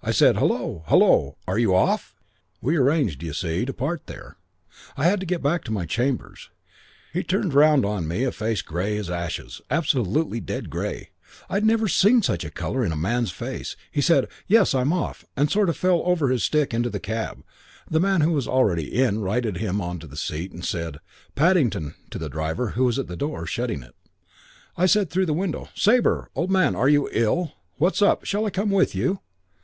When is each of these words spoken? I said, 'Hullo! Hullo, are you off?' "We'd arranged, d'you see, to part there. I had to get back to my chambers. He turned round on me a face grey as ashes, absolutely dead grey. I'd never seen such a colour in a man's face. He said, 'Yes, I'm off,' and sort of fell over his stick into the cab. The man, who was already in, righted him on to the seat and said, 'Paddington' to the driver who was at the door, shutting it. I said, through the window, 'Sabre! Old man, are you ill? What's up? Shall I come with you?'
I 0.00 0.12
said, 0.12 0.36
'Hullo! 0.36 0.84
Hullo, 0.86 1.36
are 1.48 1.58
you 1.58 1.74
off?' 1.74 2.14
"We'd 2.60 2.76
arranged, 2.76 3.18
d'you 3.18 3.32
see, 3.32 3.64
to 3.64 3.72
part 3.72 4.06
there. 4.06 4.36
I 4.96 5.06
had 5.06 5.18
to 5.18 5.26
get 5.26 5.42
back 5.42 5.64
to 5.64 5.72
my 5.72 5.84
chambers. 5.84 6.50
He 7.12 7.24
turned 7.24 7.52
round 7.52 7.84
on 7.84 8.06
me 8.06 8.22
a 8.22 8.30
face 8.30 8.62
grey 8.62 8.96
as 8.96 9.10
ashes, 9.10 9.60
absolutely 9.68 10.38
dead 10.38 10.70
grey. 10.70 11.10
I'd 11.50 11.64
never 11.64 11.88
seen 11.88 12.22
such 12.22 12.44
a 12.44 12.50
colour 12.52 12.84
in 12.84 12.92
a 12.92 12.96
man's 12.96 13.32
face. 13.32 13.74
He 13.90 14.00
said, 14.00 14.28
'Yes, 14.46 14.72
I'm 14.72 14.92
off,' 14.92 15.24
and 15.36 15.50
sort 15.50 15.68
of 15.68 15.76
fell 15.76 16.00
over 16.04 16.28
his 16.28 16.44
stick 16.44 16.72
into 16.72 16.88
the 16.90 17.00
cab. 17.00 17.42
The 17.90 17.98
man, 17.98 18.20
who 18.20 18.30
was 18.30 18.46
already 18.46 18.94
in, 19.02 19.18
righted 19.22 19.56
him 19.56 19.80
on 19.80 19.98
to 19.98 20.06
the 20.06 20.16
seat 20.16 20.52
and 20.52 20.64
said, 20.64 21.00
'Paddington' 21.34 21.96
to 22.10 22.18
the 22.20 22.28
driver 22.28 22.68
who 22.70 22.84
was 22.84 23.00
at 23.00 23.08
the 23.08 23.16
door, 23.16 23.44
shutting 23.46 23.82
it. 23.82 23.96
I 24.76 24.86
said, 24.86 25.10
through 25.10 25.26
the 25.26 25.32
window, 25.32 25.70
'Sabre! 25.74 26.30
Old 26.36 26.52
man, 26.52 26.76
are 26.76 26.88
you 26.88 27.08
ill? 27.10 27.54
What's 27.78 28.00
up? 28.00 28.24
Shall 28.24 28.46
I 28.46 28.50
come 28.50 28.70
with 28.70 28.94
you?' 28.94 29.18